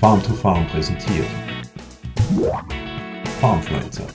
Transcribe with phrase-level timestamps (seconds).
[0.00, 1.26] Farm to Farm präsentiert.
[3.38, 4.06] Farmfluencer,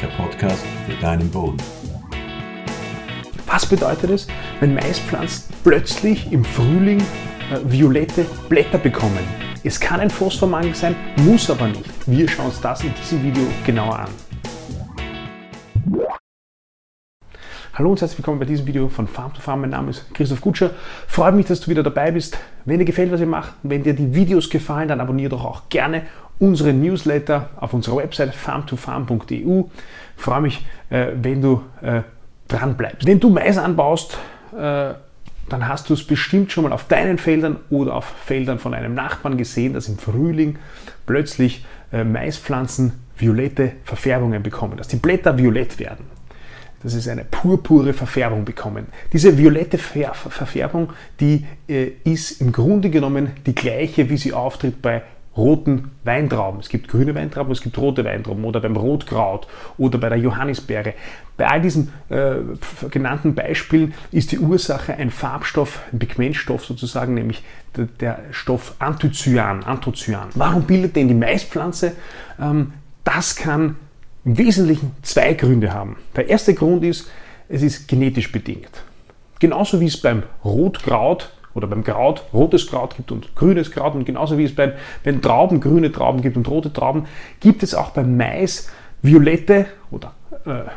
[0.00, 1.56] der Podcast für deinen Boden.
[3.48, 4.28] Was bedeutet es,
[4.60, 9.26] wenn Maispflanzen plötzlich im Frühling äh, violette Blätter bekommen?
[9.64, 11.90] Es kann ein Phosphormangel sein, muss aber nicht.
[12.06, 14.10] Wir schauen uns das in diesem Video genauer an.
[17.72, 19.60] Hallo und herzlich willkommen bei diesem Video von Farm to Farm.
[19.60, 20.70] Mein Name ist Christoph Gutscher.
[21.06, 22.36] Freut mich, dass du wieder dabei bist.
[22.64, 25.68] Wenn dir gefällt, was ihr macht, wenn dir die Videos gefallen, dann abonniere doch auch
[25.68, 26.02] gerne
[26.40, 29.62] unsere Newsletter auf unserer Website farmtofarm.eu.
[30.16, 32.02] Freue mich, äh, wenn du äh,
[32.48, 33.06] dran bleibst.
[33.06, 34.18] Wenn du Mais anbaust,
[34.52, 34.94] äh,
[35.48, 38.94] dann hast du es bestimmt schon mal auf deinen Feldern oder auf Feldern von einem
[38.94, 40.58] Nachbarn gesehen, dass im Frühling
[41.06, 46.19] plötzlich Maispflanzen violette Verfärbungen bekommen, dass die Blätter violett werden
[46.82, 48.86] dass es eine purpure Verfärbung bekommen.
[49.12, 55.02] Diese violette Verfärbung, die äh, ist im Grunde genommen die gleiche, wie sie auftritt bei
[55.36, 56.60] roten Weintrauben.
[56.60, 59.46] Es gibt grüne Weintrauben, es gibt rote Weintrauben oder beim Rotkraut
[59.78, 60.94] oder bei der Johannisbeere.
[61.36, 62.36] Bei all diesen äh,
[62.90, 67.42] genannten Beispielen ist die Ursache ein Farbstoff, ein Pigmentstoff sozusagen, nämlich
[67.76, 70.28] der, der Stoff Anthocyan, Anthocyan.
[70.34, 71.92] Warum bildet denn die Maispflanze?
[72.40, 72.72] Ähm,
[73.04, 73.76] das kann
[74.24, 75.96] im Wesentlichen zwei Gründe haben.
[76.16, 77.10] Der erste Grund ist,
[77.48, 78.70] es ist genetisch bedingt.
[79.38, 84.04] Genauso wie es beim Rotkraut oder beim Kraut rotes Kraut gibt und grünes Kraut und
[84.04, 87.06] genauso wie es beim, beim Trauben grüne Trauben gibt und rote Trauben,
[87.40, 88.70] gibt es auch beim Mais
[89.02, 90.70] violette oder äh,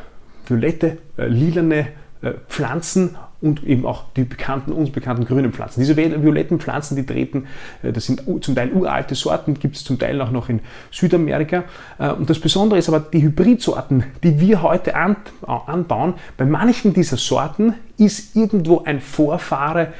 [0.48, 1.88] violette, äh, lilane
[2.22, 5.82] äh, Pflanzen und eben auch die bekannten, uns bekannten grünen Pflanzen.
[5.82, 7.46] Diese violetten Pflanzen, die treten,
[7.84, 11.66] äh, das sind zum Teil uralte Sorten, gibt es zum Teil auch noch in Südamerika.
[12.00, 17.18] Äh, und das Besondere ist aber, die Hybridsorten, die wir heute anbauen, bei manchen dieser
[17.18, 19.94] Sorten ist irgendwo ein Vorfahre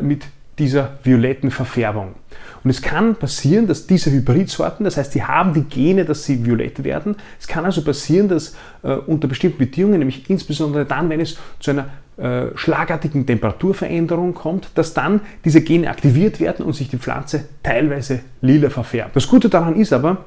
[0.00, 0.24] mit
[0.58, 2.14] dieser violetten Verfärbung.
[2.62, 6.44] Und es kann passieren, dass diese Hybridsorten, das heißt, die haben die Gene, dass sie
[6.44, 7.16] violett werden.
[7.38, 11.72] Es kann also passieren, dass äh, unter bestimmten Bedingungen, nämlich insbesondere dann, wenn es zu
[11.72, 17.44] einer äh, schlagartigen Temperaturveränderung kommt, dass dann diese Gene aktiviert werden und sich die Pflanze
[17.62, 19.14] teilweise lila verfärbt.
[19.16, 20.24] Das Gute daran ist aber,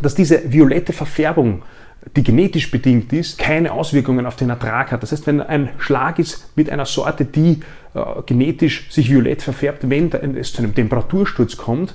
[0.00, 1.62] dass diese violette Verfärbung
[2.16, 5.02] die genetisch bedingt ist, keine Auswirkungen auf den Ertrag hat.
[5.02, 7.60] Das heißt, wenn ein Schlag ist mit einer Sorte, die
[7.94, 11.94] äh, genetisch sich violett verfärbt, wenn es zu einem Temperatursturz kommt,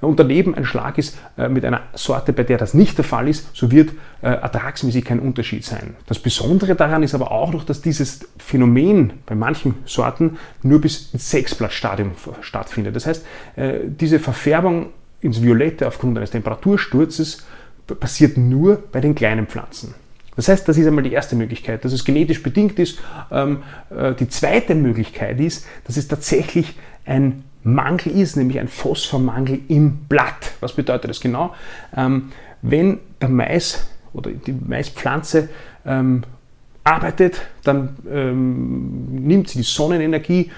[0.00, 3.28] und daneben ein Schlag ist äh, mit einer Sorte, bei der das nicht der Fall
[3.28, 3.90] ist, so wird
[4.20, 5.96] äh, ertragsmäßig kein Unterschied sein.
[6.06, 11.12] Das Besondere daran ist aber auch noch, dass dieses Phänomen bei manchen Sorten nur bis
[11.12, 12.12] ins Sechsblattstadium
[12.42, 12.94] stattfindet.
[12.94, 13.24] Das heißt,
[13.56, 14.90] äh, diese Verfärbung
[15.20, 17.46] ins Violette aufgrund eines Temperatursturzes
[17.94, 19.94] passiert nur bei den kleinen Pflanzen.
[20.36, 22.98] Das heißt, das ist einmal die erste Möglichkeit, dass es genetisch bedingt ist.
[23.30, 26.76] Ähm, äh, die zweite Möglichkeit ist, dass es tatsächlich
[27.06, 30.52] ein Mangel ist, nämlich ein Phosphormangel im Blatt.
[30.60, 31.54] Was bedeutet das genau?
[31.96, 32.30] Ähm,
[32.62, 35.48] wenn der Mais oder die Maispflanze
[35.84, 36.22] ähm,
[36.84, 40.52] arbeitet, dann nimmt sie die Sonnenenergie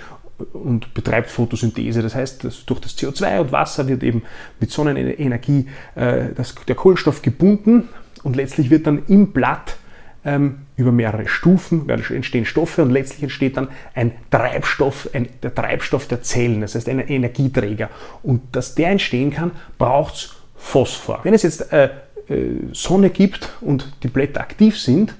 [0.52, 2.02] und betreibt Photosynthese.
[2.02, 4.22] Das heißt, durch das CO2 und Wasser wird eben
[4.60, 7.88] mit Sonnenenergie äh, das, der Kohlenstoff gebunden
[8.22, 9.76] und letztlich wird dann im Blatt
[10.24, 16.06] ähm, über mehrere Stufen entstehen Stoffe und letztlich entsteht dann ein Treibstoff, ein, der Treibstoff
[16.06, 17.90] der Zellen, das heißt ein Energieträger.
[18.22, 21.20] Und dass der entstehen kann, braucht es Phosphor.
[21.22, 21.90] Wenn es jetzt äh,
[22.28, 25.14] äh, Sonne gibt und die Blätter aktiv sind,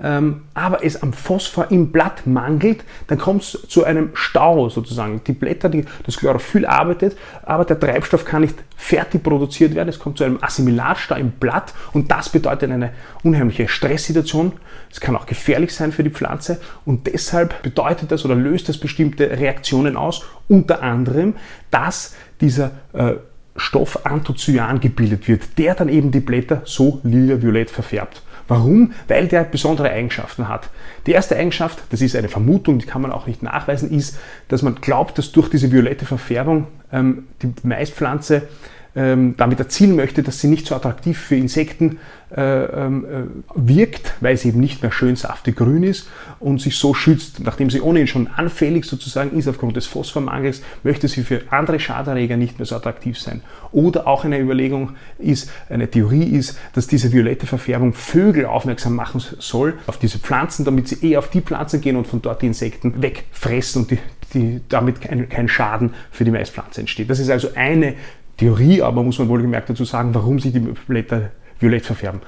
[0.00, 5.22] ähm, aber es am Phosphor im Blatt mangelt, dann kommt es zu einem Stau sozusagen.
[5.26, 9.88] Die Blätter, die, das Chlorophyll arbeitet, aber der Treibstoff kann nicht fertig produziert werden.
[9.88, 12.92] Es kommt zu einem Assimilatstau im Blatt und das bedeutet eine
[13.24, 14.52] unheimliche Stresssituation.
[14.90, 18.78] Es kann auch gefährlich sein für die Pflanze und deshalb bedeutet das oder löst das
[18.78, 21.34] bestimmte Reaktionen aus, unter anderem,
[21.70, 23.14] dass dieser äh,
[23.56, 28.22] Stoff Anthocyan gebildet wird, der dann eben die Blätter so lila-violett verfärbt.
[28.48, 28.92] Warum?
[29.06, 30.70] Weil der besondere Eigenschaften hat.
[31.06, 34.62] Die erste Eigenschaft, das ist eine Vermutung, die kann man auch nicht nachweisen, ist, dass
[34.62, 38.48] man glaubt, dass durch diese violette Verfärbung ähm, die Maispflanze
[38.94, 41.98] damit erzielen möchte, dass sie nicht so attraktiv für Insekten
[42.36, 43.22] äh, ähm, äh,
[43.54, 46.10] wirkt, weil sie eben nicht mehr schön saftig grün ist
[46.40, 47.40] und sich so schützt.
[47.40, 52.36] Nachdem sie ohnehin schon anfällig sozusagen ist aufgrund des Phosphormangels, möchte sie für andere Schaderreger
[52.36, 53.40] nicht mehr so attraktiv sein.
[53.72, 59.22] Oder auch eine Überlegung ist, eine Theorie ist, dass diese violette Verfärbung Vögel aufmerksam machen
[59.38, 62.46] soll auf diese Pflanzen, damit sie eher auf die Pflanzen gehen und von dort die
[62.48, 63.98] Insekten wegfressen und die,
[64.34, 67.08] die, damit kein, kein Schaden für die Maispflanze entsteht.
[67.08, 67.94] Das ist also eine
[68.38, 72.20] Theorie, aber muss man wohlgemerkt dazu sagen, warum sich die Blätter violett verfärben.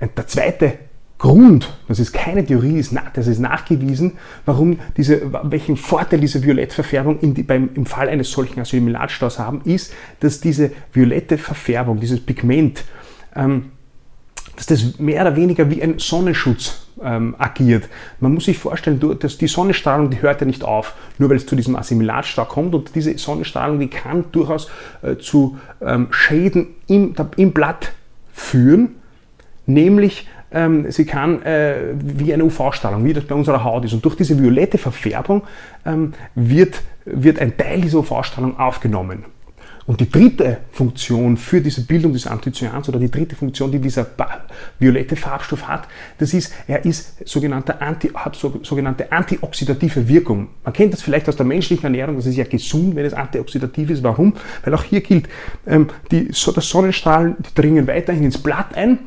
[0.00, 0.74] Der zweite
[1.18, 2.84] Grund, das ist keine Theorie,
[3.14, 8.60] das ist nachgewiesen, warum diese, welchen Vorteil diese Violettverfärbung in beim, im Fall eines solchen
[8.60, 12.84] Asymilatstaus haben, ist, dass diese violette Verfärbung, dieses Pigment,
[13.34, 13.72] ähm,
[14.56, 17.88] dass das mehr oder weniger wie ein Sonnenschutz ähm, agiert.
[18.20, 21.46] Man muss sich vorstellen, dass die Sonnenstrahlung, die hört ja nicht auf, nur weil es
[21.46, 24.68] zu diesem Assimilatstau kommt und diese Sonnenstrahlung, die kann durchaus
[25.02, 27.92] äh, zu ähm, Schäden im, im Blatt
[28.32, 28.96] führen,
[29.66, 33.92] nämlich ähm, sie kann äh, wie eine UV-Strahlung, wie das bei unserer Haut ist.
[33.92, 35.42] Und durch diese violette Verfärbung
[35.84, 39.24] ähm, wird, wird ein Teil dieser UV-Strahlung aufgenommen.
[39.86, 44.04] Und die dritte Funktion für diese Bildung des Anthocyans oder die dritte Funktion, die dieser
[44.80, 45.86] violette Farbstoff hat,
[46.18, 50.48] das ist, er ist sogenannte Anti, hat so, sogenannte antioxidative Wirkung.
[50.64, 53.90] Man kennt das vielleicht aus der menschlichen Ernährung, das ist ja gesund, wenn es antioxidativ
[53.90, 54.02] ist.
[54.02, 54.34] Warum?
[54.64, 55.28] Weil auch hier gilt,
[55.68, 58.98] ähm, die, das Sonnenstrahlen die dringen weiterhin ins Blatt ein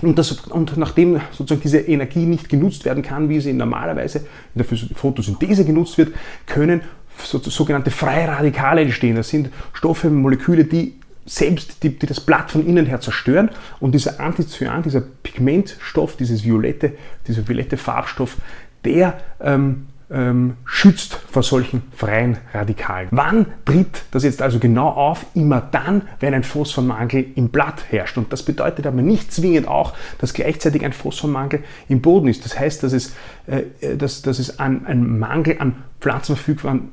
[0.00, 4.18] und, das, und, nachdem sozusagen diese Energie nicht genutzt werden kann, wie sie normalerweise
[4.54, 6.12] in der Photosynthese genutzt wird,
[6.46, 6.80] können
[7.18, 9.16] sogenannte freie Radikale entstehen.
[9.16, 10.94] Das sind Stoffe, Moleküle, die
[11.24, 13.50] selbst die, die, das Blatt von innen her zerstören
[13.80, 16.94] und dieser Anthocyan, dieser Pigmentstoff, dieses violette,
[17.26, 18.36] dieser violette Farbstoff,
[18.84, 23.08] der ähm, ähm, schützt vor solchen freien Radikalen.
[23.10, 25.24] Wann tritt das jetzt also genau auf?
[25.34, 28.18] Immer dann, wenn ein Phosphormangel im Blatt herrscht.
[28.18, 32.44] Und das bedeutet aber nicht zwingend auch, dass gleichzeitig ein Phosphormangel im Boden ist.
[32.44, 33.14] Das heißt, dass es,
[33.46, 36.90] äh, dass, dass es einen, einen Mangel an pflanzenverfügbaren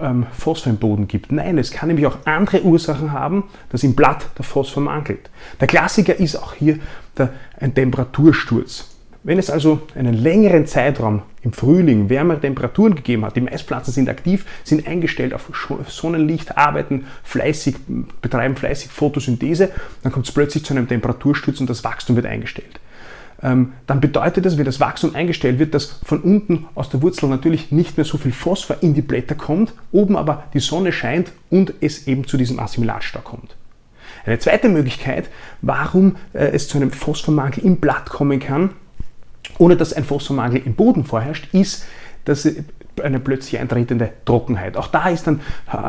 [0.00, 1.32] ähm, Phosphor im Boden gibt.
[1.32, 5.30] Nein, es kann nämlich auch andere Ursachen haben, dass im Blatt der Phosphor mangelt.
[5.60, 6.78] Der Klassiker ist auch hier
[7.18, 8.91] der, ein Temperatursturz.
[9.24, 14.08] Wenn es also einen längeren Zeitraum im Frühling wärmere Temperaturen gegeben hat, die Maispflanzen sind
[14.08, 15.48] aktiv, sind eingestellt auf
[15.86, 17.76] Sonnenlicht, arbeiten fleißig,
[18.20, 19.70] betreiben fleißig Photosynthese,
[20.02, 22.80] dann kommt es plötzlich zu einem Temperatursturz und das Wachstum wird eingestellt.
[23.44, 27.28] Ähm, dann bedeutet das, wenn das Wachstum eingestellt wird, dass von unten aus der Wurzel
[27.28, 31.32] natürlich nicht mehr so viel Phosphor in die Blätter kommt, oben aber die Sonne scheint
[31.48, 33.56] und es eben zu diesem Assimilatstau kommt.
[34.24, 35.28] Eine zweite Möglichkeit,
[35.60, 38.70] warum äh, es zu einem Phosphormangel im Blatt kommen kann,
[39.62, 41.84] ohne dass ein Phosphormangel im Boden vorherrscht, ist
[42.24, 42.48] dass
[43.02, 44.76] eine plötzlich eintretende Trockenheit.
[44.76, 45.40] Auch da ist dann,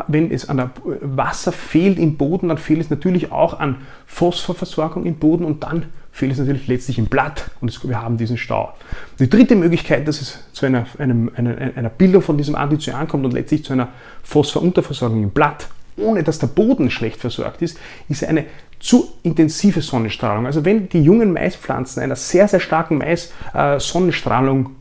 [0.07, 0.71] wenn es an
[1.01, 5.87] Wasser fehlt im Boden, dann fehlt es natürlich auch an Phosphorversorgung im Boden und dann
[6.11, 8.73] fehlt es natürlich letztlich im Blatt und wir haben diesen Stau.
[9.19, 13.25] Die dritte Möglichkeit, dass es zu einer, einem, einer, einer Bildung von diesem Anticyan kommt
[13.25, 13.89] und letztlich zu einer
[14.23, 15.67] Phosphorunterversorgung im Blatt,
[15.97, 17.77] ohne dass der Boden schlecht versorgt ist,
[18.09, 18.45] ist eine
[18.79, 20.45] zu intensive Sonnenstrahlung.
[20.45, 23.79] Also wenn die jungen Maispflanzen einer sehr, sehr starken Mais, äh,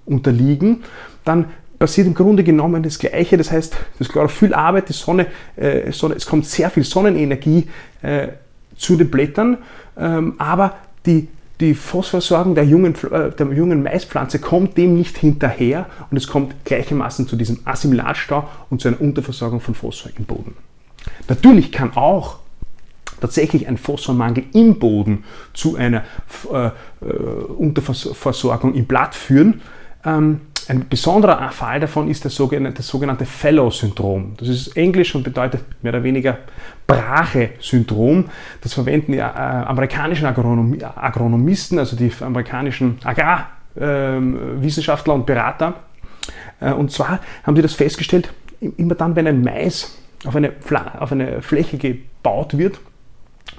[0.05, 0.83] unterliegen,
[1.25, 1.47] dann
[1.79, 3.37] passiert im Grunde genommen das Gleiche.
[3.37, 5.27] Das heißt, das Chlorophyll arbeitet, die Sonne,
[5.57, 7.69] äh, Sonne, es kommt sehr viel Sonnenenergie
[8.03, 8.29] äh,
[8.77, 9.59] zu den Blättern,
[9.99, 10.77] ähm, aber
[11.07, 11.29] die,
[11.61, 16.65] die Phosphorsorgung der jungen, äh, der jungen Maispflanze kommt dem nicht hinterher und es kommt
[16.65, 20.55] gleichermaßen zu diesem Assimilatstau und zu einer Unterversorgung von Phosphor im Boden.
[21.29, 22.37] Natürlich kann auch
[23.21, 26.03] tatsächlich ein Phosphormangel im Boden zu einer
[26.53, 26.71] äh, äh,
[27.57, 29.63] Unterversorgung im Blatt führen.
[30.05, 34.35] Ähm, ein besonderer Fall davon ist das sogenannte, sogenannte Fellow-Syndrom.
[34.37, 36.39] Das ist Englisch und bedeutet mehr oder weniger
[36.87, 38.31] Brache-Syndrom.
[38.61, 45.75] Das verwenden die äh, amerikanischen Agronom Agronomisten, also die amerikanischen Agrarwissenschaftler ähm, und Berater.
[46.61, 48.33] Äh, und zwar haben sie das festgestellt,
[48.77, 50.53] immer dann, wenn ein Mais auf eine,
[50.99, 52.81] auf eine Fläche gebaut wird,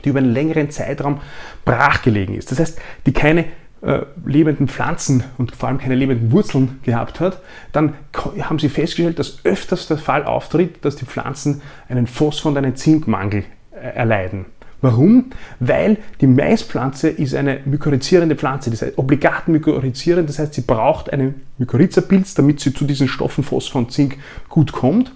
[0.03, 1.21] die über einen längeren Zeitraum
[1.65, 2.51] brachgelegen ist.
[2.51, 3.45] Das heißt, die keine
[3.81, 7.41] äh, lebenden Pflanzen und vor allem keine lebenden Wurzeln gehabt hat,
[7.73, 7.95] dann
[8.41, 12.75] haben sie festgestellt, dass öfters der Fall auftritt, dass die Pflanzen einen Phosphor- und einen
[12.75, 14.45] Zinkmangel äh, erleiden.
[14.79, 15.31] Warum?
[15.61, 21.11] Weil die Maispflanze ist eine mykorrhizierende Pflanze, das heißt obligat mykorrhizierend, das heißt sie braucht
[21.11, 24.17] einen Mykorrhizapilz, damit sie zu diesen Stoffen Phosphor und Zink
[24.49, 25.13] gut kommt.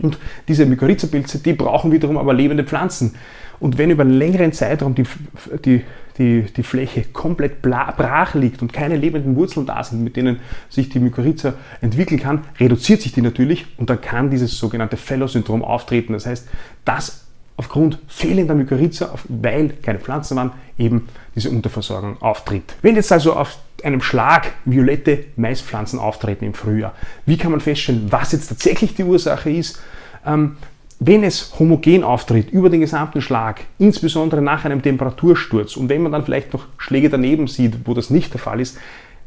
[0.00, 3.14] Und diese Mykorrhizapilze, die brauchen wiederum aber lebende Pflanzen.
[3.60, 5.04] Und wenn über einen längeren Zeitraum die,
[5.64, 5.82] die,
[6.18, 10.88] die, die Fläche komplett brach liegt und keine lebenden Wurzeln da sind, mit denen sich
[10.88, 16.12] die Mykorrhiza entwickeln kann, reduziert sich die natürlich und dann kann dieses sogenannte Fellow-Syndrom auftreten.
[16.12, 16.48] Das heißt,
[16.84, 22.74] dass aufgrund fehlender Mykorrhiza, weil keine Pflanzen waren, eben diese Unterversorgung auftritt.
[22.82, 26.94] Wenn jetzt also auf einem Schlag violette Maispflanzen auftreten im Frühjahr,
[27.26, 29.80] wie kann man feststellen, was jetzt tatsächlich die Ursache ist?
[30.26, 30.56] Ähm,
[31.00, 36.12] wenn es homogen auftritt über den gesamten Schlag, insbesondere nach einem Temperatursturz und wenn man
[36.12, 38.78] dann vielleicht noch Schläge daneben sieht, wo das nicht der Fall ist,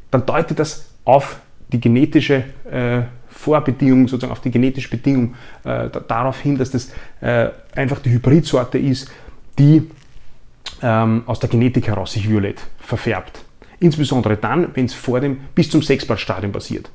[0.10, 1.40] dann deutet das auf
[1.72, 3.02] die genetische äh,
[3.48, 8.78] Vorbedingung, sozusagen auf die genetische Bedingung äh, darauf hin, dass das äh, einfach die Hybridsorte
[8.78, 9.10] ist,
[9.58, 9.90] die
[10.82, 13.40] ähm, aus der Genetik heraus sich violett verfärbt.
[13.80, 16.90] Insbesondere dann, wenn es vor dem bis zum Sechsblattstadium passiert.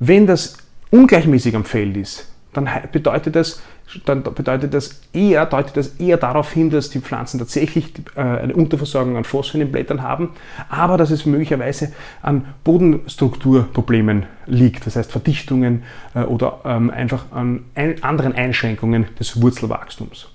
[0.00, 0.56] Wenn das
[0.90, 3.62] ungleichmäßig am Feld ist, dann bedeutet das,
[4.04, 8.54] dann bedeutet das eher, deutet das eher darauf hin, dass die Pflanzen tatsächlich äh, eine
[8.54, 10.30] Unterversorgung an Phosphor in den Blättern haben,
[10.68, 11.92] aber dass es möglicherweise
[12.22, 15.82] an Bodenstrukturproblemen liegt, das heißt Verdichtungen
[16.14, 17.64] äh, oder ähm, einfach an
[18.02, 20.28] anderen Einschränkungen des Wurzelwachstums.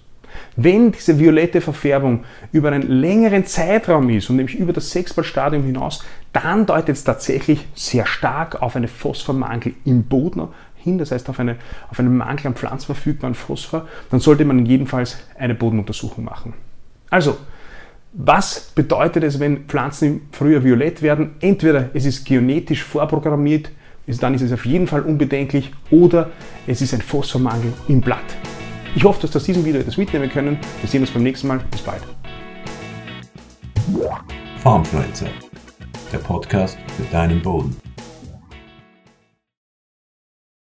[0.56, 6.04] Wenn diese violette Verfärbung über einen längeren Zeitraum ist und nämlich über das Sechsballstadium hinaus,
[6.34, 10.48] dann deutet es tatsächlich sehr stark auf einen Phosphormangel im Boden
[10.86, 11.58] hin, das heißt auf, eine,
[11.90, 16.54] auf einen Mangel an pflanzverfügbaren Phosphor, dann sollte man jedenfalls eine Bodenuntersuchung machen.
[17.10, 17.38] Also,
[18.14, 21.36] was bedeutet es, wenn Pflanzen früher violett werden?
[21.42, 23.72] Entweder es ist genetisch vorprogrammiert,
[24.08, 26.30] dann ist es auf jeden Fall unbedenklich, oder
[26.68, 28.24] es ist ein Phosphormangel im Blatt.
[28.96, 30.58] Ich hoffe, dass du aus diesem Video etwas mitnehmen können.
[30.80, 31.60] Wir sehen uns beim nächsten Mal.
[31.70, 32.02] Bis bald.
[34.60, 35.28] Farmfluencer,
[36.14, 37.85] der Podcast für deinen Boden.